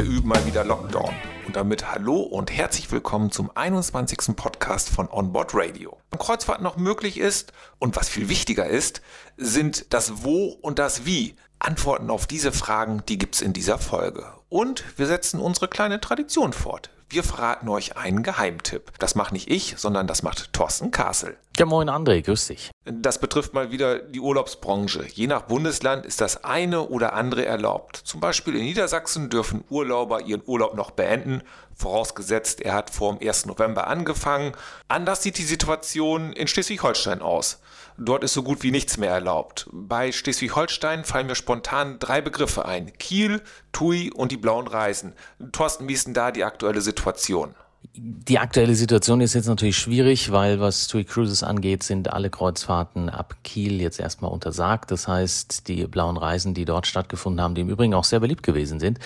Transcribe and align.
Wir 0.00 0.08
üben 0.08 0.28
mal 0.28 0.46
wieder 0.46 0.64
Lockdown. 0.64 1.14
Und 1.46 1.56
damit 1.56 1.92
hallo 1.92 2.20
und 2.22 2.50
herzlich 2.50 2.90
willkommen 2.90 3.30
zum 3.30 3.50
21. 3.54 4.34
Podcast 4.34 4.88
von 4.88 5.10
Onboard 5.10 5.50
Radio. 5.52 5.98
Wenn 6.10 6.18
Kreuzfahrt 6.18 6.62
noch 6.62 6.78
möglich 6.78 7.18
ist 7.18 7.52
und 7.78 7.96
was 7.96 8.08
viel 8.08 8.30
wichtiger 8.30 8.66
ist, 8.66 9.02
sind 9.36 9.92
das 9.92 10.24
Wo 10.24 10.56
und 10.62 10.78
das 10.78 11.04
Wie. 11.04 11.36
Antworten 11.58 12.08
auf 12.08 12.26
diese 12.26 12.50
Fragen, 12.50 13.02
die 13.10 13.18
gibt's 13.18 13.42
in 13.42 13.52
dieser 13.52 13.76
Folge. 13.76 14.24
Und 14.48 14.84
wir 14.96 15.06
setzen 15.06 15.38
unsere 15.38 15.68
kleine 15.68 16.00
Tradition 16.00 16.54
fort. 16.54 16.88
Wir 17.12 17.24
verraten 17.24 17.68
euch 17.68 17.96
einen 17.96 18.22
Geheimtipp. 18.22 18.92
Das 19.00 19.16
macht 19.16 19.32
nicht 19.32 19.50
ich, 19.50 19.74
sondern 19.78 20.06
das 20.06 20.22
macht 20.22 20.52
Thorsten 20.52 20.92
Kassel. 20.92 21.36
Ja, 21.56 21.66
moin 21.66 21.90
André, 21.90 22.22
grüß 22.22 22.46
dich. 22.46 22.70
Das 22.84 23.18
betrifft 23.18 23.52
mal 23.52 23.72
wieder 23.72 23.98
die 23.98 24.20
Urlaubsbranche. 24.20 25.04
Je 25.12 25.26
nach 25.26 25.42
Bundesland 25.42 26.06
ist 26.06 26.20
das 26.20 26.44
eine 26.44 26.82
oder 26.82 27.14
andere 27.14 27.44
erlaubt. 27.44 27.96
Zum 27.96 28.20
Beispiel 28.20 28.54
in 28.54 28.62
Niedersachsen 28.62 29.28
dürfen 29.28 29.64
Urlauber 29.70 30.22
ihren 30.22 30.42
Urlaub 30.46 30.76
noch 30.76 30.92
beenden, 30.92 31.42
vorausgesetzt 31.74 32.60
er 32.60 32.74
hat 32.74 32.90
vor 32.90 33.12
dem 33.12 33.26
1. 33.26 33.46
November 33.46 33.88
angefangen. 33.88 34.52
Anders 34.86 35.24
sieht 35.24 35.36
die 35.36 35.42
Situation 35.42 36.32
in 36.32 36.46
Schleswig-Holstein 36.46 37.22
aus. 37.22 37.60
Dort 38.02 38.24
ist 38.24 38.32
so 38.32 38.42
gut 38.42 38.62
wie 38.62 38.70
nichts 38.70 38.96
mehr 38.96 39.10
erlaubt. 39.10 39.68
Bei 39.72 40.10
Schleswig-Holstein 40.10 41.04
fallen 41.04 41.26
mir 41.26 41.34
spontan 41.34 41.98
drei 41.98 42.22
Begriffe 42.22 42.64
ein. 42.64 42.96
Kiel, 42.98 43.42
Tui 43.72 44.10
und 44.10 44.32
die 44.32 44.38
blauen 44.38 44.66
Reisen. 44.66 45.12
Thorsten, 45.52 45.86
wie 45.86 45.92
ist 45.92 46.06
denn 46.06 46.14
da 46.14 46.30
die 46.30 46.44
aktuelle 46.44 46.80
Situation? 46.80 47.54
Die 47.92 48.38
aktuelle 48.38 48.74
Situation 48.74 49.20
ist 49.20 49.34
jetzt 49.34 49.48
natürlich 49.48 49.76
schwierig, 49.76 50.32
weil 50.32 50.60
was 50.60 50.86
TUI 50.86 51.04
Cruises 51.04 51.42
angeht, 51.42 51.82
sind 51.82 52.10
alle 52.10 52.30
Kreuzfahrten 52.30 53.10
ab 53.10 53.36
Kiel 53.44 53.82
jetzt 53.82 54.00
erstmal 54.00 54.30
untersagt. 54.30 54.90
Das 54.90 55.06
heißt, 55.06 55.68
die 55.68 55.86
blauen 55.86 56.16
Reisen, 56.16 56.54
die 56.54 56.64
dort 56.64 56.86
stattgefunden 56.86 57.42
haben, 57.42 57.54
die 57.54 57.60
im 57.60 57.68
Übrigen 57.68 57.92
auch 57.92 58.04
sehr 58.04 58.20
beliebt 58.20 58.42
gewesen 58.42 58.80
sind, 58.80 58.98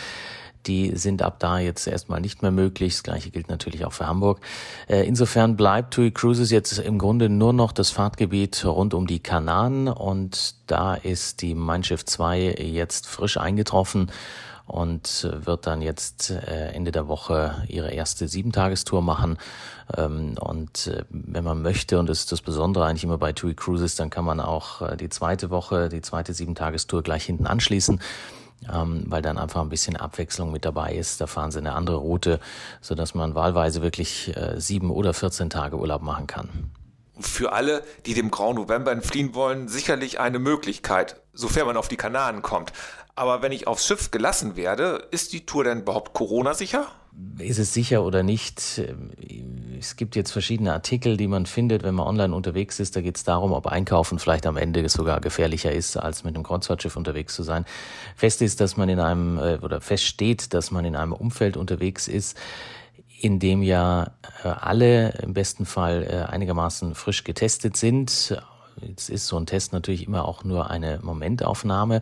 die 0.67 0.97
sind 0.97 1.23
ab 1.23 1.37
da 1.39 1.59
jetzt 1.59 1.87
erstmal 1.87 2.21
nicht 2.21 2.43
mehr 2.43 2.51
möglich. 2.51 2.95
Das 2.95 3.03
gleiche 3.03 3.31
gilt 3.31 3.49
natürlich 3.49 3.85
auch 3.85 3.93
für 3.93 4.07
Hamburg. 4.07 4.41
Äh, 4.89 5.07
insofern 5.07 5.57
bleibt 5.57 5.95
TUI 5.95 6.11
Cruises 6.11 6.51
jetzt 6.51 6.79
im 6.79 6.99
Grunde 6.99 7.29
nur 7.29 7.53
noch 7.53 7.73
das 7.73 7.91
Fahrtgebiet 7.91 8.65
rund 8.65 8.95
um 8.95 9.07
die 9.07 9.21
Kanaren 9.21 9.89
und 9.89 10.55
da 10.67 10.95
ist 10.95 11.43
die 11.43 11.55
Mein 11.55 11.85
Schiff 11.85 12.05
2 12.05 12.57
jetzt 12.59 13.07
frisch 13.07 13.37
eingetroffen 13.37 14.11
und 14.67 15.29
wird 15.31 15.67
dann 15.67 15.83
jetzt 15.83 16.31
äh, 16.31 16.71
Ende 16.73 16.91
der 16.91 17.07
Woche 17.07 17.63
ihre 17.69 17.91
erste 17.91 18.29
Siebentagestour 18.29 19.03
machen. 19.03 19.37
Ähm, 19.95 20.37
und 20.41 20.87
äh, 20.87 21.05
wenn 21.11 21.45
man 21.45 21.61
möchte, 21.61 21.99
und 21.99 22.09
das 22.09 22.21
ist 22.21 22.33
das 22.33 22.41
Besondere 22.41 22.87
eigentlich 22.87 23.05
immer 23.05 23.19
bei 23.19 23.33
TUI 23.33 23.55
Cruises, 23.55 23.97
dann 23.97 24.09
kann 24.09 24.25
man 24.25 24.41
auch 24.41 24.97
die 24.97 25.11
zweite 25.11 25.51
Woche, 25.51 25.91
die 25.91 26.01
zweite 26.01 26.33
Siebentagestour 26.33 27.03
gleich 27.03 27.25
hinten 27.25 27.47
anschließen 27.47 28.01
ähm, 28.73 29.05
weil 29.09 29.23
dann 29.23 29.39
einfach 29.39 29.61
ein 29.61 29.69
bisschen 29.69 29.97
Abwechslung 29.97 30.51
mit 30.53 30.65
dabei 30.65 30.95
ist. 30.95 31.21
Da 31.21 31.27
fahren 31.27 31.51
sie 31.51 31.59
eine 31.59 31.75
andere 31.75 31.97
Route, 31.97 32.41
so 32.81 32.95
dass 32.95 33.15
man 33.15 33.35
wahlweise 33.35 33.83
wirklich 33.83 34.37
äh, 34.37 34.61
sieben 34.61 34.91
oder 34.91 35.15
14 35.15 35.51
Tage 35.51 35.79
Urlaub 35.79 36.03
machen 36.03 36.27
kann. 36.27 36.71
Für 37.19 37.53
alle, 37.53 37.85
die 38.07 38.15
dem 38.15 38.31
Grauen 38.31 38.57
November 38.57 38.91
entfliehen 38.91 39.35
wollen, 39.35 39.69
sicherlich 39.69 40.19
eine 40.19 40.41
Möglichkeit, 40.41 41.21
sofern 41.33 41.67
man 41.67 41.77
auf 41.77 41.89
die 41.89 41.97
Kanaren 41.97 42.43
kommt. 42.43 42.73
Aber 43.15 43.43
wenn 43.43 43.53
ich 43.53 43.69
aufs 43.69 43.87
Schiff 43.87 44.11
gelassen 44.11 44.57
werde, 44.57 45.07
ist 45.13 45.33
die 45.33 45.47
Tour 45.47 45.63
denn 45.63 45.83
überhaupt 45.83 46.15
Corona-sicher? 46.15 46.89
Ist 47.39 47.59
es 47.59 47.73
sicher 47.73 48.03
oder 48.03 48.25
nicht? 48.25 48.83
Es 49.85 49.97
gibt 49.97 50.17
jetzt 50.17 50.33
verschiedene 50.33 50.73
Artikel, 50.73 51.19
die 51.19 51.27
man 51.27 51.45
findet, 51.45 51.83
wenn 51.83 51.95
man 51.95 52.07
online 52.07 52.35
unterwegs 52.35 52.81
ist. 52.81 52.97
Da 52.97 53.03
geht 53.03 53.19
es 53.19 53.25
darum, 53.25 53.53
ob 53.53 53.67
Einkaufen 53.67 54.19
vielleicht 54.19 54.47
am 54.47 54.57
Ende 54.57 54.89
sogar 54.89 55.21
gefährlicher 55.21 55.73
ist, 55.73 55.99
als 55.99 56.25
mit 56.25 56.35
einem 56.35 56.43
Kreuzfahrtschiff 56.43 56.97
unterwegs 56.97 57.35
zu 57.35 57.43
sein. 57.43 57.67
Fest 58.17 58.41
ist, 58.41 58.63
dass 58.63 58.79
man 58.79 58.89
in 58.89 58.99
einem, 58.99 59.37
äh, 59.37 59.59
oder 59.61 59.83
fest 59.83 60.05
steht, 60.05 60.55
dass 60.55 60.71
man 60.71 60.87
in 60.87 60.97
einem 60.97 61.13
Umfeld 61.13 61.59
unterwegs 61.59 62.09
ist, 62.09 62.39
in 63.21 63.39
dem 63.39 63.63
ja 63.63 64.13
äh, 64.43 64.49
alle 64.49 65.11
im 65.23 65.35
besten 65.35 65.67
Fall 65.67 66.03
äh, 66.03 66.33
einigermaßen 66.33 66.95
frisch 66.95 67.23
getestet 67.23 67.77
sind. 67.77 68.41
Jetzt 68.81 69.11
ist 69.11 69.27
so 69.27 69.37
ein 69.37 69.45
Test 69.45 69.75
natürlich 69.75 70.07
immer 70.07 70.25
auch 70.25 70.45
nur 70.45 70.71
eine 70.71 70.99
Momentaufnahme. 71.03 72.01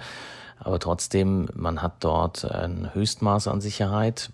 Aber 0.60 0.78
trotzdem, 0.78 1.48
man 1.54 1.82
hat 1.82 2.04
dort 2.04 2.44
ein 2.44 2.94
Höchstmaß 2.94 3.48
an 3.48 3.60
Sicherheit, 3.60 4.30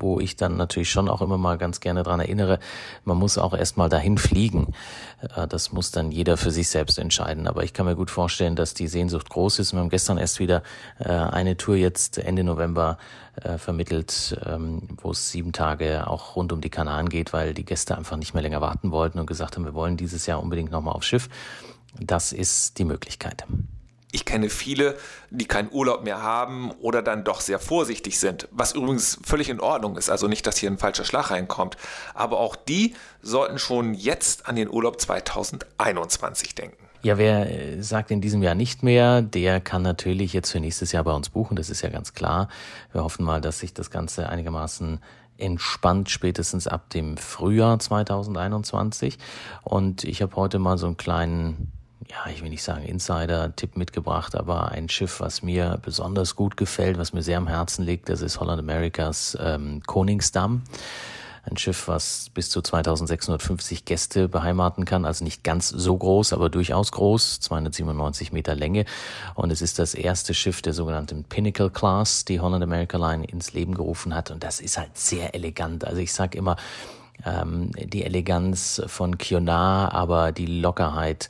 wo 0.00 0.20
ich 0.20 0.36
dann 0.36 0.56
natürlich 0.56 0.90
schon 0.90 1.08
auch 1.08 1.20
immer 1.20 1.38
mal 1.38 1.58
ganz 1.58 1.80
gerne 1.80 2.02
dran 2.02 2.20
erinnere, 2.20 2.58
man 3.04 3.16
muss 3.16 3.38
auch 3.38 3.54
erstmal 3.54 3.88
dahin 3.88 4.18
fliegen. 4.18 4.74
Äh, 5.34 5.46
das 5.48 5.72
muss 5.72 5.90
dann 5.90 6.10
jeder 6.10 6.36
für 6.36 6.50
sich 6.50 6.68
selbst 6.68 6.98
entscheiden. 6.98 7.46
Aber 7.46 7.64
ich 7.64 7.72
kann 7.72 7.86
mir 7.86 7.96
gut 7.96 8.10
vorstellen, 8.10 8.56
dass 8.56 8.74
die 8.74 8.88
Sehnsucht 8.88 9.28
groß 9.28 9.58
ist. 9.58 9.72
Wir 9.72 9.80
haben 9.80 9.88
gestern 9.88 10.18
erst 10.18 10.38
wieder 10.38 10.62
äh, 10.98 11.08
eine 11.08 11.56
Tour 11.56 11.76
jetzt 11.76 12.18
Ende 12.18 12.44
November 12.44 12.98
äh, 13.42 13.58
vermittelt, 13.58 14.38
ähm, 14.46 14.82
wo 15.02 15.10
es 15.10 15.30
sieben 15.30 15.52
Tage 15.52 16.06
auch 16.06 16.36
rund 16.36 16.52
um 16.52 16.60
die 16.60 16.70
Kanaren 16.70 17.08
geht, 17.08 17.32
weil 17.32 17.54
die 17.54 17.64
Gäste 17.64 17.96
einfach 17.96 18.16
nicht 18.16 18.34
mehr 18.34 18.42
länger 18.42 18.60
warten 18.60 18.90
wollten 18.90 19.18
und 19.18 19.26
gesagt 19.26 19.56
haben, 19.56 19.64
wir 19.64 19.74
wollen 19.74 19.96
dieses 19.96 20.26
Jahr 20.26 20.42
unbedingt 20.42 20.70
nochmal 20.70 20.94
aufs 20.94 21.06
Schiff. 21.06 21.28
Das 22.00 22.32
ist 22.32 22.78
die 22.78 22.84
Möglichkeit. 22.84 23.44
Ich 24.10 24.24
kenne 24.24 24.48
viele, 24.48 24.96
die 25.30 25.44
keinen 25.44 25.70
Urlaub 25.70 26.02
mehr 26.02 26.22
haben 26.22 26.70
oder 26.80 27.02
dann 27.02 27.24
doch 27.24 27.42
sehr 27.42 27.58
vorsichtig 27.58 28.18
sind, 28.18 28.48
was 28.50 28.72
übrigens 28.72 29.18
völlig 29.22 29.50
in 29.50 29.60
Ordnung 29.60 29.96
ist, 29.96 30.08
also 30.08 30.28
nicht, 30.28 30.46
dass 30.46 30.56
hier 30.56 30.70
ein 30.70 30.78
falscher 30.78 31.04
Schlag 31.04 31.30
reinkommt. 31.30 31.76
Aber 32.14 32.38
auch 32.38 32.56
die 32.56 32.94
sollten 33.20 33.58
schon 33.58 33.92
jetzt 33.92 34.46
an 34.46 34.56
den 34.56 34.70
Urlaub 34.70 34.98
2021 35.00 36.54
denken. 36.54 36.88
Ja, 37.02 37.16
wer 37.16 37.50
äh, 37.50 37.82
sagt 37.82 38.10
in 38.10 38.20
diesem 38.20 38.42
Jahr 38.42 38.54
nicht 38.54 38.82
mehr, 38.82 39.22
der 39.22 39.60
kann 39.60 39.82
natürlich 39.82 40.32
jetzt 40.32 40.50
für 40.50 40.58
nächstes 40.58 40.90
Jahr 40.92 41.04
bei 41.04 41.12
uns 41.12 41.28
buchen, 41.28 41.56
das 41.56 41.70
ist 41.70 41.82
ja 41.82 41.90
ganz 41.90 42.12
klar. 42.14 42.48
Wir 42.92 43.04
hoffen 43.04 43.24
mal, 43.24 43.40
dass 43.40 43.60
sich 43.60 43.72
das 43.72 43.90
Ganze 43.90 44.28
einigermaßen 44.28 45.00
entspannt 45.36 46.10
spätestens 46.10 46.66
ab 46.66 46.90
dem 46.90 47.16
Frühjahr 47.16 47.78
2021. 47.78 49.18
Und 49.62 50.02
ich 50.02 50.22
habe 50.22 50.34
heute 50.34 50.58
mal 50.58 50.78
so 50.78 50.86
einen 50.86 50.96
kleinen 50.96 51.72
ja, 52.10 52.30
ich 52.32 52.42
will 52.42 52.50
nicht 52.50 52.62
sagen 52.62 52.84
Insider-Tipp 52.84 53.76
mitgebracht, 53.76 54.34
aber 54.34 54.70
ein 54.70 54.88
Schiff, 54.88 55.20
was 55.20 55.42
mir 55.42 55.78
besonders 55.82 56.36
gut 56.36 56.56
gefällt, 56.56 56.98
was 56.98 57.12
mir 57.12 57.22
sehr 57.22 57.38
am 57.38 57.48
Herzen 57.48 57.84
liegt, 57.84 58.08
das 58.08 58.22
ist 58.22 58.40
Holland 58.40 58.60
Americas 58.60 59.36
ähm, 59.40 59.82
Koningsdamm. 59.86 60.62
Ein 61.44 61.56
Schiff, 61.56 61.88
was 61.88 62.30
bis 62.34 62.50
zu 62.50 62.60
2650 62.60 63.86
Gäste 63.86 64.28
beheimaten 64.28 64.84
kann, 64.84 65.06
also 65.06 65.24
nicht 65.24 65.44
ganz 65.44 65.68
so 65.68 65.96
groß, 65.96 66.34
aber 66.34 66.50
durchaus 66.50 66.92
groß, 66.92 67.40
297 67.40 68.32
Meter 68.32 68.54
Länge. 68.54 68.84
Und 69.34 69.50
es 69.50 69.62
ist 69.62 69.78
das 69.78 69.94
erste 69.94 70.34
Schiff 70.34 70.60
der 70.60 70.74
sogenannten 70.74 71.24
Pinnacle 71.24 71.70
Class, 71.70 72.26
die 72.26 72.40
Holland 72.40 72.62
America 72.62 72.98
Line 72.98 73.24
ins 73.24 73.54
Leben 73.54 73.74
gerufen 73.74 74.14
hat. 74.14 74.30
Und 74.30 74.44
das 74.44 74.60
ist 74.60 74.76
halt 74.76 74.98
sehr 74.98 75.34
elegant. 75.34 75.86
Also 75.86 76.00
ich 76.00 76.12
sag 76.12 76.34
immer, 76.34 76.56
ähm, 77.24 77.70
die 77.72 78.04
Eleganz 78.04 78.82
von 78.86 79.18
Kionar, 79.18 79.92
aber 79.92 80.32
die 80.32 80.46
Lockerheit 80.46 81.28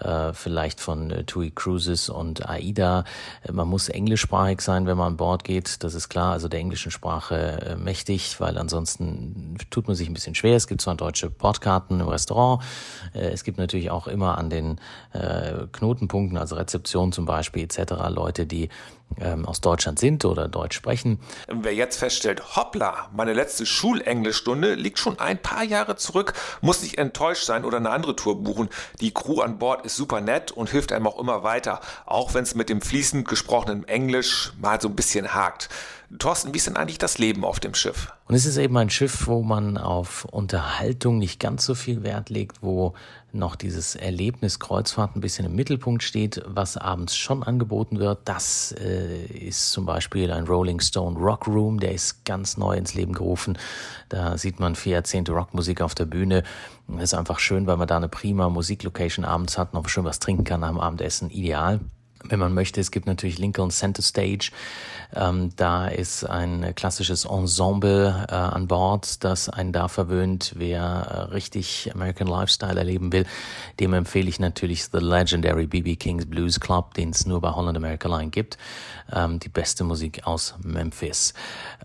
äh, 0.00 0.32
vielleicht 0.32 0.80
von 0.80 1.10
äh, 1.10 1.24
TUI 1.24 1.50
Cruises 1.50 2.08
und 2.08 2.48
AIDA. 2.48 3.04
Äh, 3.42 3.52
man 3.52 3.68
muss 3.68 3.88
englischsprachig 3.88 4.60
sein, 4.60 4.86
wenn 4.86 4.96
man 4.96 5.12
an 5.12 5.16
Bord 5.16 5.44
geht, 5.44 5.82
das 5.84 5.94
ist 5.94 6.08
klar, 6.08 6.32
also 6.32 6.48
der 6.48 6.60
englischen 6.60 6.90
Sprache 6.90 7.36
äh, 7.36 7.76
mächtig, 7.76 8.40
weil 8.40 8.58
ansonsten 8.58 9.56
tut 9.70 9.86
man 9.86 9.96
sich 9.96 10.08
ein 10.08 10.14
bisschen 10.14 10.34
schwer. 10.34 10.56
Es 10.56 10.66
gibt 10.66 10.80
zwar 10.80 10.94
deutsche 10.94 11.30
Bordkarten 11.30 12.00
im 12.00 12.08
Restaurant, 12.08 12.62
äh, 13.14 13.30
es 13.30 13.44
gibt 13.44 13.58
natürlich 13.58 13.90
auch 13.90 14.06
immer 14.06 14.38
an 14.38 14.50
den 14.50 14.80
äh, 15.12 15.66
Knotenpunkten, 15.72 16.38
also 16.38 16.56
Rezeption 16.56 17.12
zum 17.12 17.24
Beispiel 17.24 17.64
etc., 17.64 17.92
Leute, 18.08 18.46
die 18.46 18.68
ähm, 19.20 19.46
aus 19.46 19.60
Deutschland 19.60 19.98
sind 19.98 20.24
oder 20.24 20.48
Deutsch 20.48 20.76
sprechen. 20.76 21.18
Wer 21.48 21.74
jetzt 21.74 21.98
feststellt, 21.98 22.56
hoppla, 22.56 23.08
meine 23.14 23.32
letzte 23.32 23.66
Schulenglischstunde 23.66 24.74
liegt 24.74 24.98
schon 24.98 25.18
ein 25.18 25.38
paar 25.38 25.64
Jahre 25.64 25.96
zurück, 25.96 26.34
muss 26.60 26.82
nicht 26.82 26.98
enttäuscht 26.98 27.44
sein 27.44 27.64
oder 27.64 27.78
eine 27.78 27.90
andere 27.90 28.16
Tour 28.16 28.42
buchen. 28.42 28.68
Die 29.00 29.12
Crew 29.12 29.40
an 29.40 29.58
Bord 29.58 29.84
ist 29.84 29.96
super 29.96 30.20
nett 30.20 30.52
und 30.52 30.70
hilft 30.70 30.92
einem 30.92 31.06
auch 31.06 31.18
immer 31.18 31.42
weiter, 31.42 31.80
auch 32.06 32.34
wenn 32.34 32.44
es 32.44 32.54
mit 32.54 32.68
dem 32.68 32.80
fließend 32.80 33.26
gesprochenen 33.28 33.86
Englisch 33.86 34.52
mal 34.60 34.80
so 34.80 34.88
ein 34.88 34.96
bisschen 34.96 35.34
hakt. 35.34 35.68
Thorsten, 36.18 36.52
wie 36.52 36.58
ist 36.58 36.66
denn 36.66 36.76
eigentlich 36.76 36.98
das 36.98 37.18
Leben 37.18 37.44
auf 37.44 37.60
dem 37.60 37.74
Schiff? 37.74 38.12
Und 38.28 38.34
es 38.34 38.46
ist 38.46 38.56
eben 38.56 38.76
ein 38.76 38.90
Schiff, 38.90 39.26
wo 39.26 39.42
man 39.42 39.76
auf 39.78 40.24
Unterhaltung 40.26 41.18
nicht 41.18 41.40
ganz 41.40 41.64
so 41.64 41.74
viel 41.74 42.02
Wert 42.02 42.30
legt, 42.30 42.62
wo 42.62 42.94
noch 43.34 43.56
dieses 43.56 43.96
Erlebnis 43.96 44.58
Kreuzfahrt 44.58 45.16
ein 45.16 45.20
bisschen 45.20 45.46
im 45.46 45.54
Mittelpunkt 45.54 46.02
steht, 46.02 46.42
was 46.46 46.76
abends 46.76 47.16
schon 47.16 47.42
angeboten 47.42 47.98
wird. 47.98 48.20
Das 48.24 48.72
äh, 48.78 49.24
ist 49.26 49.72
zum 49.72 49.86
Beispiel 49.86 50.30
ein 50.30 50.44
Rolling 50.44 50.80
Stone 50.80 51.18
Rock 51.18 51.46
Room, 51.46 51.80
der 51.80 51.92
ist 51.92 52.24
ganz 52.24 52.56
neu 52.56 52.76
ins 52.76 52.94
Leben 52.94 53.12
gerufen. 53.12 53.58
Da 54.08 54.38
sieht 54.38 54.60
man 54.60 54.74
vier 54.74 54.94
Jahrzehnte 54.94 55.32
Rockmusik 55.32 55.80
auf 55.80 55.94
der 55.94 56.06
Bühne. 56.06 56.42
Das 56.88 57.04
ist 57.04 57.14
einfach 57.14 57.38
schön, 57.38 57.66
weil 57.66 57.76
man 57.76 57.88
da 57.88 57.96
eine 57.96 58.08
prima 58.08 58.48
Musiklocation 58.48 59.24
abends 59.24 59.58
hat, 59.58 59.74
noch 59.74 59.88
schön 59.88 60.04
was 60.04 60.18
trinken 60.18 60.44
kann 60.44 60.60
dem 60.60 60.80
Abendessen. 60.80 61.30
Ideal. 61.30 61.80
Wenn 62.28 62.38
man 62.38 62.54
möchte. 62.54 62.80
Es 62.80 62.90
gibt 62.90 63.06
natürlich 63.06 63.38
Lincoln 63.38 63.70
Center 63.70 64.02
Stage. 64.02 64.50
Ähm, 65.14 65.50
da 65.56 65.86
ist 65.86 66.24
ein 66.24 66.74
klassisches 66.74 67.24
Ensemble 67.24 68.26
äh, 68.28 68.34
an 68.34 68.66
Bord, 68.66 69.22
das 69.22 69.48
einen 69.48 69.72
da 69.72 69.88
verwöhnt. 69.88 70.54
Wer 70.56 70.82
äh, 70.82 71.32
richtig 71.32 71.90
American 71.94 72.26
Lifestyle 72.26 72.78
erleben 72.78 73.12
will, 73.12 73.26
dem 73.80 73.92
empfehle 73.94 74.28
ich 74.28 74.40
natürlich 74.40 74.84
The 74.84 74.98
Legendary 74.98 75.66
BB 75.66 75.98
King's 75.98 76.26
Blues 76.26 76.58
Club, 76.58 76.94
den 76.94 77.10
es 77.10 77.26
nur 77.26 77.40
bei 77.40 77.50
Holland 77.50 77.76
America 77.76 78.08
Line 78.08 78.30
gibt. 78.30 78.58
Ähm, 79.12 79.38
die 79.38 79.48
beste 79.48 79.84
Musik 79.84 80.26
aus 80.26 80.54
Memphis. 80.62 81.34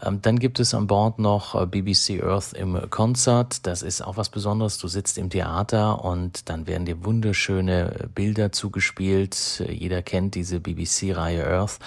Ähm, 0.02 0.22
dann 0.22 0.40
gibt 0.40 0.60
es 0.60 0.74
an 0.74 0.88
Bord 0.88 1.20
noch 1.20 1.54
äh, 1.54 1.66
BBC 1.66 2.24
Earth 2.24 2.54
im 2.54 2.90
Konzert. 2.90 3.68
Das 3.68 3.82
ist 3.82 4.02
auch 4.02 4.18
was 4.18 4.30
Besonderes. 4.30 4.78
Du 4.78 4.88
sitzt 4.88 5.18
im 5.18 5.30
Theater 5.30 6.04
und 6.04 6.50
dann 6.50 6.66
werden 6.66 6.86
dir 6.86 7.04
wunderschöne 7.04 8.10
Bilder 8.16 8.52
zugespielt. 8.52 9.64
Jeder 9.70 10.02
kennt 10.02 10.29
diese 10.36 10.60
BBC-Reihe 10.60 11.46
Earth. 11.46 11.80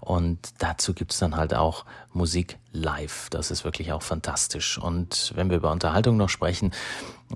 Und 0.00 0.38
dazu 0.58 0.94
gibt's 0.94 1.18
dann 1.18 1.36
halt 1.36 1.54
auch 1.54 1.84
Musik 2.12 2.58
live. 2.72 3.28
Das 3.30 3.50
ist 3.50 3.64
wirklich 3.64 3.92
auch 3.92 4.02
fantastisch. 4.02 4.78
Und 4.78 5.32
wenn 5.34 5.50
wir 5.50 5.56
über 5.56 5.72
Unterhaltung 5.72 6.16
noch 6.16 6.28
sprechen, 6.28 6.72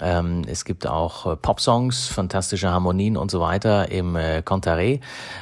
ähm, 0.00 0.42
es 0.48 0.64
gibt 0.64 0.88
auch 0.88 1.26
äh, 1.26 1.36
Popsongs, 1.36 2.08
fantastische 2.08 2.68
Harmonien 2.68 3.16
und 3.16 3.30
so 3.30 3.40
weiter 3.40 3.92
im 3.92 4.16
äh, 4.16 4.42
Contaré. 4.44 5.00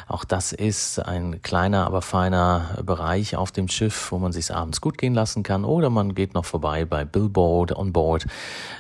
Auch 0.09 0.25
das 0.25 0.53
ist 0.53 0.99
ein 0.99 1.41
kleiner, 1.41 1.87
aber 1.87 2.03
feiner 2.03 2.79
Bereich 2.85 3.35
auf 3.35 3.51
dem 3.51 3.69
Schiff, 3.69 4.13
wo 4.13 4.19
man 4.19 4.33
sich 4.33 4.55
abends 4.55 4.83
gut 4.83 4.99
gehen 4.99 5.15
lassen 5.15 5.43
kann. 5.43 5.65
Oder 5.65 5.89
man 5.89 6.15
geht 6.15 6.35
noch 6.35 6.45
vorbei 6.45 6.85
bei 6.85 7.07
Billboard 7.07 7.75
on 7.75 7.95
Board, 7.95 8.27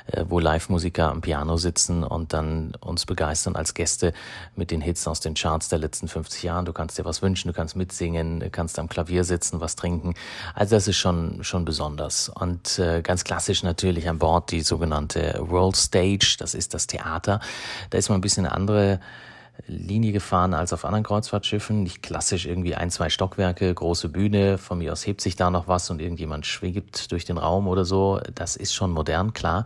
äh, 0.09 0.26
wo 0.29 0.41
Live-Musiker 0.41 1.11
am 1.11 1.23
Piano 1.23 1.56
sitzen 1.56 2.05
und 2.05 2.35
dann 2.35 2.75
uns 2.81 3.06
begeistern 3.06 3.56
als 3.56 3.73
Gäste 3.73 4.12
mit 4.56 4.70
den 4.70 4.82
Hits 4.82 5.09
aus 5.09 5.20
den 5.20 5.35
Charts 5.35 5.70
der 5.70 5.79
letzten 5.79 6.06
50 6.06 6.43
Jahren. 6.43 6.67
Du 6.67 6.75
kannst 6.75 6.99
dir 6.99 7.06
was 7.06 7.23
wünschen, 7.23 7.49
du 7.49 7.55
kannst 7.55 7.76
mitsingen, 7.76 8.41
du 8.41 8.50
kannst 8.50 8.79
am 8.79 8.91
Klavier 8.91 9.25
sitzen, 9.25 9.61
was 9.61 9.75
trinken. 9.75 10.12
Also 10.55 10.76
das 10.76 10.87
ist 10.87 10.97
schon, 11.02 11.44
schon 11.44 11.64
besonders. 11.64 12.28
Und 12.31 12.78
äh, 12.78 13.02
ganz 13.02 13.25
klassisch 13.25 13.62
natürlich 13.62 14.08
an 14.08 14.19
Bord 14.19 14.50
die 14.50 14.62
sogenannte 14.62 15.38
World 15.40 15.76
Stage, 15.76 16.37
das 16.38 16.54
ist 16.54 16.72
das 16.72 16.87
Theater. 16.87 17.40
Da 17.90 17.99
ist 17.99 18.08
man 18.08 18.19
ein 18.19 18.22
bisschen 18.22 18.46
eine 18.46 18.54
andere 18.54 19.00
Linie 19.66 20.12
gefahren 20.12 20.54
als 20.54 20.72
auf 20.72 20.84
anderen 20.84 21.04
Kreuzfahrtschiffen. 21.04 21.82
Nicht 21.82 22.02
klassisch 22.02 22.46
irgendwie 22.46 22.75
ein, 22.75 22.90
zwei 22.90 23.10
Stockwerke, 23.10 23.72
große 23.72 24.08
Bühne, 24.08 24.58
von 24.58 24.78
mir 24.78 24.93
aus 24.93 25.06
hebt 25.06 25.20
sich 25.20 25.37
da 25.37 25.50
noch 25.50 25.69
was 25.69 25.90
und 25.90 26.00
irgendjemand 26.00 26.46
schwebt 26.46 27.12
durch 27.12 27.25
den 27.25 27.38
Raum 27.38 27.69
oder 27.69 27.84
so. 27.84 28.20
Das 28.34 28.56
ist 28.56 28.75
schon 28.75 28.93
modern, 28.93 29.34
klar. 29.34 29.64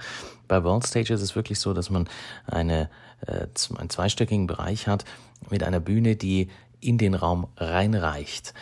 Bei 0.48 0.64
World 0.64 0.86
Stage 0.86 1.14
ist 1.14 1.22
es 1.22 1.36
wirklich 1.36 1.60
so, 1.60 1.72
dass 1.72 1.90
man 1.90 2.08
eine, 2.46 2.90
äh, 3.26 3.46
einen 3.78 3.90
zweistöckigen 3.90 4.46
Bereich 4.46 4.88
hat 4.88 5.04
mit 5.50 5.62
einer 5.62 5.80
Bühne, 5.80 6.16
die 6.16 6.48
in 6.80 6.98
den 6.98 7.14
Raum 7.14 7.48
reinreicht. 7.56 8.54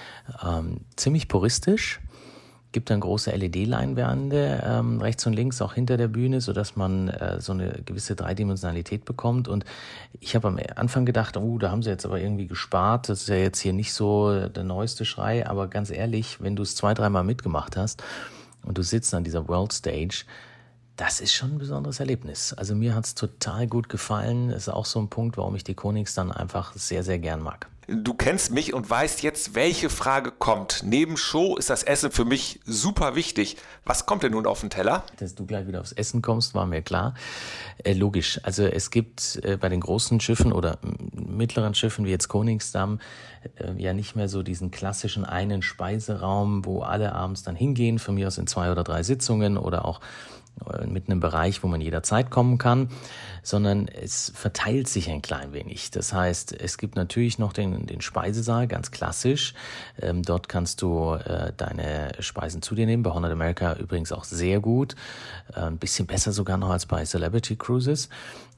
Ähm, 0.42 0.80
ziemlich 0.96 1.28
puristisch, 1.28 2.00
gibt 2.74 2.90
dann 2.90 3.00
große 3.00 3.30
LED-Leinwände 3.30 4.62
ähm, 4.66 5.00
rechts 5.00 5.26
und 5.26 5.32
links 5.32 5.62
auch 5.62 5.72
hinter 5.72 5.96
der 5.96 6.08
Bühne, 6.08 6.42
so 6.42 6.52
dass 6.52 6.76
man 6.76 7.08
äh, 7.08 7.40
so 7.40 7.52
eine 7.52 7.80
gewisse 7.86 8.16
Dreidimensionalität 8.16 9.06
bekommt. 9.06 9.48
Und 9.48 9.64
ich 10.20 10.34
habe 10.34 10.48
am 10.48 10.60
Anfang 10.76 11.06
gedacht, 11.06 11.38
oh, 11.38 11.56
da 11.56 11.70
haben 11.70 11.82
sie 11.82 11.88
jetzt 11.88 12.04
aber 12.04 12.20
irgendwie 12.20 12.46
gespart. 12.46 13.08
Das 13.08 13.22
ist 13.22 13.28
ja 13.28 13.36
jetzt 13.36 13.60
hier 13.60 13.72
nicht 13.72 13.94
so 13.94 14.48
der 14.48 14.64
neueste 14.64 15.06
Schrei, 15.06 15.46
aber 15.48 15.68
ganz 15.68 15.90
ehrlich, 15.90 16.42
wenn 16.42 16.56
du 16.56 16.62
es 16.62 16.76
zwei, 16.76 16.92
dreimal 16.92 17.24
mitgemacht 17.24 17.78
hast 17.78 18.02
und 18.64 18.76
du 18.76 18.82
sitzt 18.82 19.14
an 19.14 19.24
dieser 19.24 19.48
World 19.48 19.72
Stage, 19.72 20.24
das 20.96 21.20
ist 21.20 21.32
schon 21.32 21.52
ein 21.52 21.58
besonderes 21.58 22.00
Erlebnis. 22.00 22.52
Also 22.52 22.74
mir 22.74 22.94
hat's 22.94 23.14
total 23.14 23.66
gut 23.66 23.88
gefallen. 23.88 24.50
Ist 24.50 24.68
auch 24.68 24.84
so 24.84 25.00
ein 25.00 25.08
Punkt, 25.08 25.36
warum 25.36 25.54
ich 25.56 25.64
die 25.64 25.74
Konings 25.74 26.14
dann 26.14 26.30
einfach 26.30 26.72
sehr, 26.74 27.02
sehr 27.02 27.18
gern 27.18 27.40
mag. 27.40 27.68
Du 27.86 28.14
kennst 28.14 28.50
mich 28.50 28.72
und 28.72 28.88
weißt 28.88 29.22
jetzt, 29.22 29.54
welche 29.54 29.90
Frage 29.90 30.30
kommt. 30.30 30.82
Neben 30.84 31.16
Show 31.16 31.56
ist 31.56 31.68
das 31.68 31.82
Essen 31.82 32.10
für 32.10 32.24
mich 32.24 32.60
super 32.64 33.14
wichtig. 33.14 33.56
Was 33.84 34.06
kommt 34.06 34.22
denn 34.22 34.32
nun 34.32 34.46
auf 34.46 34.60
den 34.60 34.70
Teller? 34.70 35.04
Dass 35.18 35.34
du 35.34 35.44
gleich 35.44 35.66
wieder 35.66 35.80
aufs 35.80 35.92
Essen 35.92 36.22
kommst, 36.22 36.54
war 36.54 36.64
mir 36.64 36.80
klar. 36.80 37.14
Äh, 37.82 37.92
logisch. 37.92 38.40
Also 38.42 38.64
es 38.64 38.90
gibt 38.90 39.40
äh, 39.44 39.58
bei 39.58 39.68
den 39.68 39.80
großen 39.80 40.18
Schiffen 40.20 40.52
oder 40.52 40.78
mittleren 41.12 41.74
Schiffen 41.74 42.06
wie 42.06 42.10
jetzt 42.10 42.28
Koningsdamm 42.28 43.00
ja 43.76 43.92
nicht 43.92 44.16
mehr 44.16 44.28
so 44.28 44.42
diesen 44.42 44.70
klassischen 44.70 45.24
einen 45.24 45.62
Speiseraum, 45.62 46.64
wo 46.64 46.80
alle 46.80 47.14
abends 47.14 47.42
dann 47.42 47.56
hingehen, 47.56 47.98
von 47.98 48.14
mir 48.14 48.28
aus 48.28 48.38
in 48.38 48.46
zwei 48.46 48.70
oder 48.70 48.84
drei 48.84 49.02
Sitzungen 49.02 49.56
oder 49.56 49.84
auch 49.84 50.00
äh, 50.66 50.86
mit 50.86 51.08
einem 51.08 51.20
Bereich, 51.20 51.62
wo 51.62 51.68
man 51.68 51.80
jederzeit 51.80 52.30
kommen 52.30 52.58
kann, 52.58 52.88
sondern 53.42 53.88
es 53.88 54.32
verteilt 54.34 54.88
sich 54.88 55.10
ein 55.10 55.20
klein 55.20 55.52
wenig. 55.52 55.90
Das 55.90 56.12
heißt, 56.12 56.52
es 56.52 56.78
gibt 56.78 56.96
natürlich 56.96 57.38
noch 57.38 57.52
den, 57.52 57.86
den 57.86 58.00
Speisesaal, 58.00 58.68
ganz 58.68 58.90
klassisch. 58.90 59.54
Ähm, 60.00 60.22
dort 60.22 60.48
kannst 60.48 60.80
du 60.80 61.14
äh, 61.14 61.52
deine 61.56 62.12
Speisen 62.20 62.62
zu 62.62 62.74
dir 62.74 62.86
nehmen. 62.86 63.02
Bei 63.02 63.10
Honor 63.10 63.30
America 63.30 63.74
übrigens 63.74 64.12
auch 64.12 64.24
sehr 64.24 64.60
gut. 64.60 64.94
Äh, 65.54 65.60
ein 65.60 65.78
bisschen 65.78 66.06
besser 66.06 66.32
sogar 66.32 66.56
noch 66.56 66.70
als 66.70 66.86
bei 66.86 67.04
Celebrity 67.04 67.56
Cruises. 67.56 68.08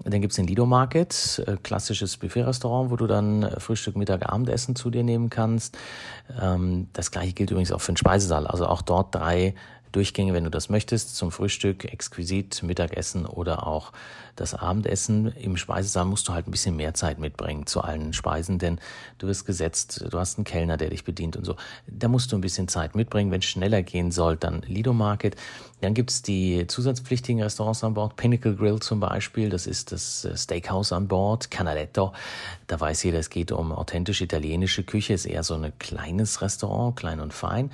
Dann 0.05 0.21
gibt's 0.21 0.37
den 0.37 0.47
Lido 0.47 0.67
Market, 0.67 1.43
äh, 1.47 1.57
klassisches 1.63 2.17
Buffet-Restaurant, 2.19 2.91
wo 2.91 2.97
du 2.97 3.07
dann 3.07 3.43
äh, 3.43 3.59
Frühstück, 3.59 3.97
Mittag, 3.97 4.29
Abendessen 4.29 4.76
zu 4.77 4.91
dir 4.91 5.03
nehmen 5.03 5.31
kannst. 5.31 5.77
Ähm, 6.41 6.89
das 6.93 7.11
gleiche 7.11 7.33
gilt 7.33 7.51
übrigens 7.51 7.73
auch 7.73 7.81
für 7.81 7.93
den 7.93 7.97
Speisesaal. 7.97 8.47
Also 8.47 8.67
auch 8.67 8.83
dort 8.83 9.15
drei 9.15 9.55
Durchgänge, 9.97 10.35
wenn 10.35 10.45
du 10.45 10.51
das 10.51 10.69
möchtest, 10.69 11.17
zum 11.17 11.31
Frühstück, 11.31 11.87
exquisit, 11.87 12.63
Mittagessen 12.63 13.25
oder 13.25 13.67
auch 13.67 13.93
das 14.37 14.53
Abendessen. 14.53 15.29
Im 15.29 15.57
Speisesaal 15.57 16.05
musst 16.05 16.29
du 16.29 16.35
halt 16.35 16.47
ein 16.47 16.51
bisschen 16.51 16.77
mehr 16.77 16.93
Zeit 16.93 17.19
mitbringen 17.19 17.67
zu 17.67 17.81
allen 17.81 18.13
Speisen, 18.13 18.59
denn 18.59 18.79
du 19.17 19.27
wirst 19.27 19.47
gesetzt, 19.47 20.05
du 20.11 20.19
hast 20.19 20.37
einen 20.37 20.45
Kellner, 20.45 20.77
der 20.77 20.91
dich 20.91 21.05
bedient 21.05 21.35
und 21.37 21.47
so. 21.47 21.57
Da 21.87 22.09
musst 22.09 22.31
du 22.31 22.37
ein 22.37 22.43
bisschen 22.43 22.69
Zeit 22.69 22.95
mitbringen. 22.95 23.31
Wenn 23.31 23.39
es 23.39 23.47
schneller 23.47 23.83
gehen 23.83 24.11
soll, 24.11 24.37
dann 24.37 24.61
Lido 24.67 24.93
Market. 24.93 25.35
Dann 25.81 25.95
gibt's 25.95 26.21
die 26.21 26.67
zusatzpflichtigen 26.67 27.43
Restaurants 27.43 27.83
an 27.83 27.95
Bord. 27.95 28.17
Pinnacle 28.17 28.55
Grill 28.55 28.81
zum 28.81 29.01
Beispiel, 29.01 29.49
das 29.49 29.67
ist 29.67 29.93
das 29.93 30.27
äh, 30.27 30.37
Steakhouse 30.37 30.93
an 30.93 31.09
Bord. 31.09 31.51
Canaletto, 31.51 32.13
da 32.67 32.79
weiß 32.79 33.03
jeder, 33.03 33.19
es 33.19 33.31
geht 33.31 33.51
um 33.51 33.73
authentische 33.73 34.25
italienische 34.25 34.85
Küche, 34.85 35.15
ist 35.15 35.25
eher 35.25 35.43
so 35.43 35.55
ein 35.55 35.73
kleines 35.79 36.43
Restaurant, 36.43 36.97
klein 36.97 37.21
und 37.21 37.33
fein. 37.33 37.71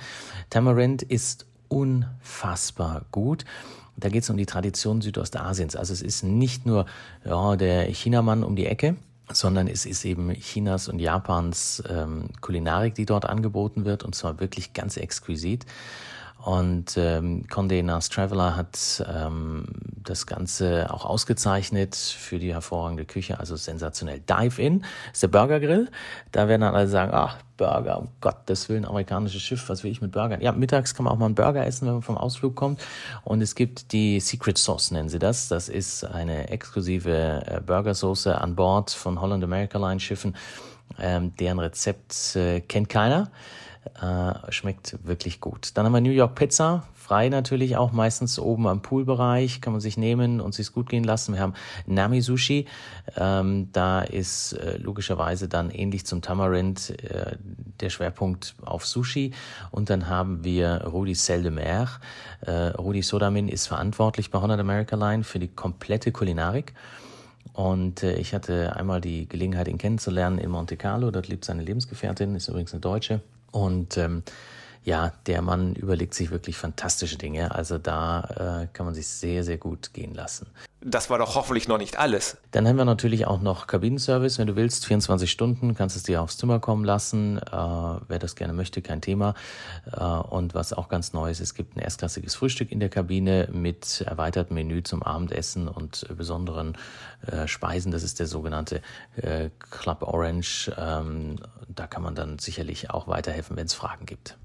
Tamarind 0.49 1.03
ist 1.03 1.47
unfassbar 1.73 3.05
gut. 3.11 3.45
Da 3.97 4.09
geht 4.09 4.23
es 4.23 4.29
um 4.29 4.37
die 4.37 4.45
Tradition 4.45 5.01
Südostasiens. 5.01 5.75
Also 5.75 5.93
es 5.93 6.01
ist 6.01 6.23
nicht 6.23 6.65
nur 6.65 6.85
ja, 7.25 7.55
der 7.55 7.85
Chinamann 7.85 8.43
um 8.43 8.55
die 8.55 8.65
Ecke, 8.65 8.95
sondern 9.31 9.67
es 9.67 9.85
ist 9.85 10.05
eben 10.05 10.31
Chinas 10.33 10.87
und 10.87 10.99
Japans 10.99 11.83
ähm, 11.89 12.29
Kulinarik, 12.41 12.95
die 12.95 13.05
dort 13.05 13.25
angeboten 13.25 13.85
wird 13.85 14.03
und 14.03 14.15
zwar 14.15 14.39
wirklich 14.39 14.73
ganz 14.73 14.97
exquisit. 14.97 15.65
Und 16.43 16.97
ähm, 16.97 17.45
Condé 17.49 17.81
Nast 17.83 18.11
Traveler 18.11 18.57
hat 18.57 19.01
ähm, 19.07 19.63
das 20.03 20.27
Ganze 20.27 20.93
auch 20.93 21.05
ausgezeichnet 21.05 21.95
für 21.95 22.37
die 22.37 22.53
hervorragende 22.53 23.05
Küche, 23.05 23.39
also 23.39 23.55
sensationell. 23.55 24.19
Dive 24.19 24.61
In 24.61 24.83
ist 25.13 25.23
der 25.23 25.29
Burger 25.29 25.61
Grill. 25.61 25.89
Da 26.33 26.49
werden 26.49 26.59
dann 26.59 26.75
alle 26.75 26.89
sagen, 26.89 27.13
ach, 27.13 27.37
Burger, 27.55 27.97
um 27.97 28.09
Gottes 28.19 28.67
Willen, 28.67 28.83
amerikanisches 28.83 29.41
Schiff, 29.41 29.69
was 29.69 29.85
will 29.85 29.91
ich 29.91 30.01
mit 30.01 30.11
Burgern? 30.11 30.41
Ja, 30.41 30.51
mittags 30.51 30.93
kann 30.93 31.05
man 31.05 31.13
auch 31.13 31.17
mal 31.17 31.27
einen 31.27 31.35
Burger 31.35 31.65
essen, 31.65 31.85
wenn 31.85 31.93
man 31.93 32.01
vom 32.01 32.17
Ausflug 32.17 32.55
kommt. 32.55 32.81
Und 33.23 33.41
es 33.41 33.55
gibt 33.55 33.93
die 33.93 34.19
Secret 34.19 34.57
Sauce, 34.57 34.91
nennen 34.91 35.07
sie 35.07 35.19
das. 35.19 35.47
Das 35.47 35.69
ist 35.69 36.03
eine 36.03 36.49
exklusive 36.49 37.43
äh, 37.45 37.61
Burgersoße 37.61 38.37
an 38.37 38.57
Bord 38.57 38.91
von 38.91 39.21
Holland 39.21 39.45
America 39.45 39.77
Line 39.77 40.01
Schiffen. 40.01 40.35
Ähm, 40.99 41.33
deren 41.37 41.59
Rezept 41.59 42.35
äh, 42.35 42.59
kennt 42.59 42.89
keiner. 42.89 43.31
Äh, 44.01 44.51
schmeckt 44.51 44.97
wirklich 45.03 45.41
gut. 45.41 45.71
Dann 45.73 45.85
haben 45.85 45.93
wir 45.93 46.01
New 46.01 46.09
York 46.09 46.35
Pizza, 46.35 46.83
frei 46.95 47.27
natürlich 47.27 47.75
auch, 47.75 47.91
meistens 47.91 48.39
oben 48.39 48.65
am 48.67 48.81
Poolbereich, 48.81 49.59
kann 49.59 49.73
man 49.73 49.81
sich 49.81 49.97
nehmen 49.97 50.39
und 50.39 50.55
sich 50.55 50.71
gut 50.71 50.87
gehen 50.87 51.03
lassen. 51.03 51.33
Wir 51.33 51.41
haben 51.41 51.53
Nami 51.85 52.21
Sushi, 52.21 52.65
ähm, 53.17 53.69
da 53.73 54.01
ist 54.01 54.53
äh, 54.53 54.77
logischerweise 54.77 55.49
dann 55.49 55.69
ähnlich 55.69 56.05
zum 56.05 56.21
Tamarind 56.21 56.91
äh, 57.03 57.35
der 57.81 57.89
Schwerpunkt 57.89 58.55
auf 58.63 58.85
Sushi. 58.85 59.31
Und 59.69 59.89
dann 59.89 60.07
haben 60.07 60.45
wir 60.45 60.85
Rudi 60.85 61.13
Sel 61.13 61.43
de 61.43 61.51
Mer. 61.51 61.89
Äh, 62.41 62.51
Rudi 62.51 63.01
Sodamin 63.01 63.49
ist 63.49 63.67
verantwortlich 63.67 64.31
bei 64.31 64.39
Honor 64.39 64.59
America 64.59 64.95
Line 64.95 65.25
für 65.25 65.39
die 65.39 65.49
komplette 65.49 66.13
Kulinarik. 66.13 66.73
Und 67.51 68.01
äh, 68.01 68.15
ich 68.15 68.33
hatte 68.33 68.75
einmal 68.77 69.01
die 69.01 69.27
Gelegenheit, 69.27 69.67
ihn 69.67 69.77
kennenzulernen 69.77 70.39
in 70.39 70.49
Monte 70.49 70.77
Carlo. 70.77 71.11
Dort 71.11 71.27
lebt 71.27 71.43
seine 71.43 71.63
Lebensgefährtin, 71.63 72.35
ist 72.35 72.47
übrigens 72.47 72.71
eine 72.71 72.81
Deutsche. 72.81 73.21
Und 73.53 73.97
ähm, 73.97 74.23
ja, 74.83 75.13
der 75.27 75.41
Mann 75.41 75.75
überlegt 75.75 76.13
sich 76.13 76.31
wirklich 76.31 76.57
fantastische 76.57 77.17
Dinge. 77.17 77.55
Also 77.55 77.77
da 77.77 78.63
äh, 78.63 78.67
kann 78.73 78.85
man 78.85 78.93
sich 78.93 79.07
sehr, 79.07 79.43
sehr 79.43 79.57
gut 79.57 79.93
gehen 79.93 80.13
lassen. 80.13 80.47
Das 80.81 81.09
war 81.09 81.17
doch 81.17 81.35
hoffentlich 81.35 81.69
noch 81.69 81.77
nicht 81.77 81.97
alles. 81.97 82.37
Dann 82.51 82.67
haben 82.67 82.75
wir 82.75 82.83
natürlich 82.83 83.25
auch 83.25 83.39
noch 83.39 83.67
Kabinenservice, 83.67 84.37
wenn 84.37 84.47
du 84.47 84.57
willst, 84.57 84.85
24 84.85 85.31
Stunden, 85.31 85.75
kannst 85.75 85.95
es 85.95 86.03
dir 86.03 86.21
aufs 86.21 86.37
Zimmer 86.37 86.59
kommen 86.59 86.83
lassen. 86.83 87.37
Äh, 87.37 87.51
wer 87.51 88.19
das 88.19 88.35
gerne 88.35 88.51
möchte, 88.51 88.81
kein 88.81 88.99
Thema. 88.99 89.35
Äh, 89.89 90.03
und 90.03 90.53
was 90.53 90.73
auch 90.73 90.89
ganz 90.89 91.13
neu 91.13 91.31
ist, 91.31 91.39
es 91.39 91.53
gibt 91.53 91.77
ein 91.77 91.79
erstklassiges 91.79 92.35
Frühstück 92.35 92.69
in 92.69 92.81
der 92.81 92.89
Kabine 92.89 93.47
mit 93.53 94.01
erweitertem 94.01 94.55
Menü 94.55 94.83
zum 94.83 95.01
Abendessen 95.01 95.69
und 95.69 96.05
besonderen 96.17 96.77
äh, 97.25 97.47
Speisen. 97.47 97.93
Das 97.93 98.03
ist 98.03 98.19
der 98.19 98.27
sogenannte 98.27 98.81
äh, 99.15 99.49
Club 99.69 100.01
Orange. 100.01 100.69
Ähm, 100.77 101.37
da 101.69 101.87
kann 101.87 102.03
man 102.03 102.15
dann 102.15 102.39
sicherlich 102.39 102.89
auch 102.89 103.07
weiterhelfen, 103.07 103.55
wenn 103.55 103.67
es 103.67 103.73
Fragen 103.73 104.05
gibt. 104.05 104.37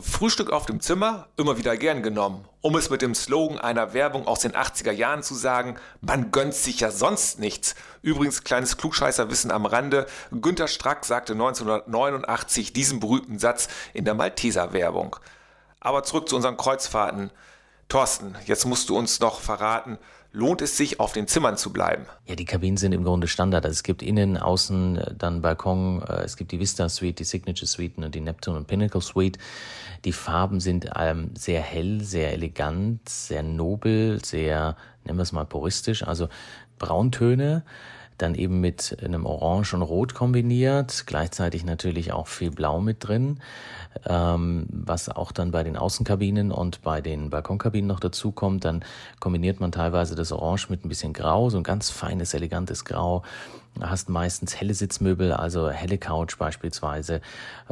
Frühstück 0.00 0.50
auf 0.50 0.66
dem 0.66 0.80
Zimmer 0.80 1.28
immer 1.36 1.56
wieder 1.56 1.76
gern 1.76 2.02
genommen. 2.02 2.48
Um 2.60 2.74
es 2.74 2.90
mit 2.90 3.00
dem 3.00 3.14
Slogan 3.14 3.58
einer 3.58 3.94
Werbung 3.94 4.26
aus 4.26 4.40
den 4.40 4.52
80er 4.52 4.90
Jahren 4.90 5.22
zu 5.22 5.34
sagen, 5.34 5.76
man 6.00 6.32
gönnt 6.32 6.54
sich 6.54 6.80
ja 6.80 6.90
sonst 6.90 7.38
nichts. 7.38 7.76
Übrigens, 8.02 8.42
kleines 8.42 8.76
Klugscheißerwissen 8.76 9.52
am 9.52 9.66
Rande, 9.66 10.06
Günter 10.32 10.66
Strack 10.66 11.04
sagte 11.04 11.34
1989 11.34 12.72
diesen 12.72 12.98
berühmten 12.98 13.38
Satz 13.38 13.68
in 13.92 14.04
der 14.04 14.14
Malteser-Werbung. 14.14 15.16
Aber 15.78 16.02
zurück 16.02 16.28
zu 16.28 16.34
unseren 16.34 16.56
Kreuzfahrten. 16.56 17.30
Thorsten, 17.88 18.34
jetzt 18.46 18.64
musst 18.64 18.88
du 18.88 18.98
uns 18.98 19.20
noch 19.20 19.40
verraten, 19.40 19.98
lohnt 20.34 20.60
es 20.60 20.76
sich, 20.76 21.00
auf 21.00 21.12
den 21.12 21.26
Zimmern 21.26 21.56
zu 21.56 21.72
bleiben? 21.72 22.06
Ja, 22.26 22.34
die 22.34 22.44
Kabinen 22.44 22.76
sind 22.76 22.92
im 22.92 23.04
Grunde 23.04 23.28
Standard. 23.28 23.64
Also 23.64 23.74
es 23.74 23.82
gibt 23.84 24.02
innen, 24.02 24.36
außen 24.36 24.98
äh, 24.98 25.14
dann 25.16 25.40
Balkon, 25.40 26.02
äh, 26.02 26.24
es 26.24 26.36
gibt 26.36 26.52
die 26.52 26.60
Vista 26.60 26.88
Suite, 26.88 27.20
die 27.20 27.24
Signature 27.24 27.66
Suite 27.66 27.96
und 27.98 28.14
die 28.14 28.20
Neptune 28.20 28.58
und 28.58 28.66
Pinnacle 28.66 29.00
Suite. 29.00 29.38
Die 30.04 30.12
Farben 30.12 30.60
sind 30.60 30.90
ähm, 30.98 31.30
sehr 31.34 31.62
hell, 31.62 32.02
sehr 32.02 32.32
elegant, 32.32 33.08
sehr 33.08 33.42
nobel, 33.42 34.22
sehr, 34.22 34.76
nennen 35.04 35.18
wir 35.18 35.22
es 35.22 35.32
mal 35.32 35.46
puristisch, 35.46 36.02
also 36.02 36.28
Brauntöne 36.78 37.62
dann 38.18 38.34
eben 38.34 38.60
mit 38.60 38.96
einem 39.02 39.26
Orange 39.26 39.74
und 39.74 39.82
Rot 39.82 40.14
kombiniert, 40.14 41.04
gleichzeitig 41.06 41.64
natürlich 41.64 42.12
auch 42.12 42.28
viel 42.28 42.50
Blau 42.50 42.80
mit 42.80 43.06
drin, 43.06 43.40
ähm, 44.06 44.66
was 44.70 45.08
auch 45.08 45.32
dann 45.32 45.50
bei 45.50 45.62
den 45.62 45.76
Außenkabinen 45.76 46.52
und 46.52 46.82
bei 46.82 47.00
den 47.00 47.30
Balkonkabinen 47.30 47.88
noch 47.88 48.00
dazu 48.00 48.32
kommt. 48.32 48.64
Dann 48.64 48.84
kombiniert 49.20 49.60
man 49.60 49.72
teilweise 49.72 50.14
das 50.14 50.32
Orange 50.32 50.70
mit 50.70 50.84
ein 50.84 50.88
bisschen 50.88 51.12
Grau, 51.12 51.50
so 51.50 51.56
ein 51.56 51.64
ganz 51.64 51.90
feines, 51.90 52.34
elegantes 52.34 52.84
Grau 52.84 53.22
hast 53.80 54.08
meistens 54.08 54.60
helle 54.60 54.74
Sitzmöbel, 54.74 55.32
also 55.32 55.70
helle 55.70 55.98
Couch 55.98 56.38
beispielsweise, 56.38 57.20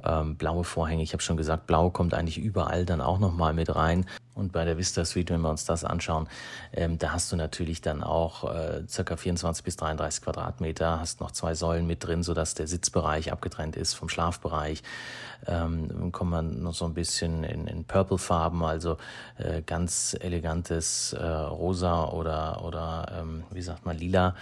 ähm, 0.04 0.36
blaue 0.36 0.64
Vorhänge. 0.64 1.02
Ich 1.02 1.12
habe 1.12 1.22
schon 1.22 1.36
gesagt, 1.36 1.66
blau 1.66 1.90
kommt 1.90 2.14
eigentlich 2.14 2.38
überall 2.38 2.84
dann 2.84 3.00
auch 3.00 3.18
nochmal 3.18 3.54
mit 3.54 3.74
rein. 3.74 4.06
Und 4.34 4.52
bei 4.52 4.64
der 4.64 4.78
Vista 4.78 5.04
Suite, 5.04 5.30
wenn 5.30 5.42
wir 5.42 5.50
uns 5.50 5.66
das 5.66 5.84
anschauen, 5.84 6.26
ähm, 6.72 6.98
da 6.98 7.12
hast 7.12 7.30
du 7.32 7.36
natürlich 7.36 7.82
dann 7.82 8.02
auch 8.02 8.44
äh, 8.52 8.82
circa 8.88 9.16
24 9.16 9.62
bis 9.62 9.76
33 9.76 10.24
Quadratmeter, 10.24 11.00
hast 11.00 11.20
noch 11.20 11.32
zwei 11.32 11.54
Säulen 11.54 11.86
mit 11.86 12.04
drin, 12.04 12.22
sodass 12.22 12.54
der 12.54 12.66
Sitzbereich 12.66 13.30
abgetrennt 13.30 13.76
ist 13.76 13.92
vom 13.92 14.08
Schlafbereich. 14.08 14.82
Ähm, 15.46 16.12
kommt 16.12 16.30
man 16.30 16.62
noch 16.62 16.72
so 16.72 16.84
ein 16.86 16.94
bisschen 16.94 17.44
in, 17.44 17.66
in 17.66 17.84
Purple-Farben, 17.84 18.64
also 18.64 18.96
äh, 19.36 19.60
ganz 19.62 20.16
elegantes 20.18 21.12
äh, 21.12 21.22
Rosa 21.24 22.06
oder, 22.06 22.64
oder 22.64 23.12
ähm, 23.20 23.44
wie 23.50 23.62
sagt 23.62 23.84
man, 23.84 23.98
Lila. 23.98 24.34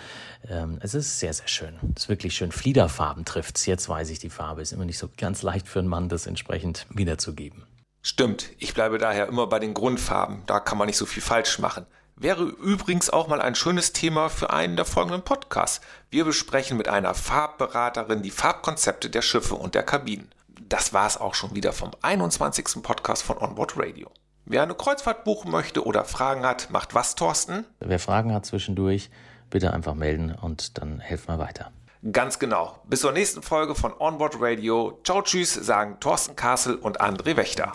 Ähm, 0.49 0.79
es 0.83 0.95
ist 0.95 1.19
sehr, 1.19 1.33
sehr 1.33 1.49
schön. 1.49 1.75
Es 1.97 2.05
ist 2.05 2.09
wirklich 2.09 2.35
schön. 2.35 2.53
Fliederfarben 2.53 3.25
trifft's. 3.25 3.67
Jetzt 3.67 3.89
weiß 3.89 4.11
ich 4.11 4.19
die 4.19 4.31
Farbe. 4.31 4.63
Ist 4.63 4.73
immer 4.73 4.85
nicht 4.85 4.99
so 4.99 5.09
ganz 5.17 5.43
leicht 5.43 5.67
für 5.67 5.79
einen 5.79 5.89
Mann, 5.89 6.09
das 6.09 6.27
entsprechend 6.27 6.87
wiederzugeben. 6.91 7.65
Stimmt, 8.03 8.51
ich 8.59 8.73
bleibe 8.73 8.99
daher 8.99 9.29
immer 9.29 9.47
bei 9.47 9.59
den 9.59 9.75
Grundfarben, 9.75 10.43
da 10.47 10.59
kann 10.59 10.79
man 10.79 10.87
nicht 10.87 10.97
so 10.97 11.07
viel 11.07 11.23
falsch 11.23 11.59
machen. 11.59 11.87
Wäre 12.17 12.45
übrigens 12.45 13.09
auch 13.09 13.29
mal 13.29 13.41
ein 13.41 13.55
schönes 13.55 13.93
Thema 13.93 14.29
für 14.29 14.51
einen 14.51 14.77
der 14.77 14.85
folgenden 14.85 15.23
Podcasts. 15.23 15.81
Wir 16.11 16.25
besprechen 16.25 16.77
mit 16.77 16.89
einer 16.89 17.15
Farbberaterin 17.15 18.23
die 18.23 18.31
Farbkonzepte 18.31 19.09
der 19.09 19.23
Schiffe 19.23 19.55
und 19.55 19.75
der 19.75 19.83
Kabinen. 19.83 20.31
Das 20.69 20.93
war 20.93 21.07
es 21.07 21.17
auch 21.17 21.35
schon 21.35 21.55
wieder 21.55 21.73
vom 21.73 21.93
21. 22.03 22.83
Podcast 22.83 23.23
von 23.23 23.39
Onboard 23.39 23.79
Radio. 23.79 24.11
Wer 24.45 24.63
eine 24.63 24.75
Kreuzfahrt 24.75 25.25
buchen 25.25 25.51
möchte 25.51 25.85
oder 25.85 26.05
Fragen 26.05 26.45
hat, 26.45 26.71
macht 26.71 26.95
was, 26.95 27.15
Thorsten? 27.15 27.65
Wer 27.79 27.99
Fragen 27.99 28.35
hat 28.35 28.45
zwischendurch, 28.45 29.11
bitte 29.49 29.73
einfach 29.73 29.95
melden 29.95 30.35
und 30.35 30.79
dann 30.79 31.01
helfen 31.01 31.29
wir 31.29 31.39
weiter. 31.39 31.71
Ganz 32.13 32.39
genau. 32.39 32.81
Bis 32.89 33.01
zur 33.01 33.13
nächsten 33.13 33.43
Folge 33.43 33.75
von 33.75 33.93
Onboard 33.99 34.37
Radio. 34.41 34.99
Ciao, 35.05 35.21
tschüss, 35.21 35.53
sagen 35.53 35.99
Thorsten 36.01 36.35
Kassel 36.35 36.77
und 36.77 37.01
André 37.01 37.37
Wächter. 37.37 37.73